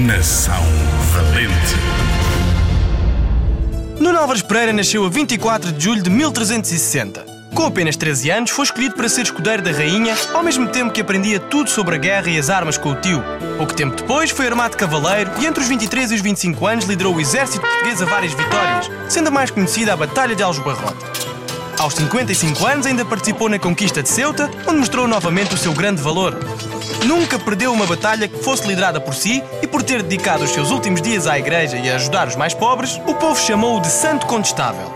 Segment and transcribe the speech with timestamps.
[0.00, 0.64] Geração
[1.12, 1.76] Valente.
[4.00, 7.26] Nuno Álvares Pereira nasceu a 24 de julho de 1360.
[7.54, 11.02] Com apenas 13 anos, foi escolhido para ser escudeiro da rainha, ao mesmo tempo que
[11.02, 13.22] aprendia tudo sobre a guerra e as armas com o tio.
[13.58, 17.14] Pouco tempo depois, foi armado cavaleiro e entre os 23 e os 25 anos liderou
[17.14, 21.19] o exército português a várias vitórias, sendo a mais conhecida a Batalha de Aljubarrota.
[21.80, 26.02] Aos 55 anos, ainda participou na conquista de Ceuta, onde mostrou novamente o seu grande
[26.02, 26.38] valor.
[27.06, 30.70] Nunca perdeu uma batalha que fosse liderada por si e por ter dedicado os seus
[30.70, 34.26] últimos dias à igreja e a ajudar os mais pobres, o povo chamou-o de Santo
[34.26, 34.92] Contestável.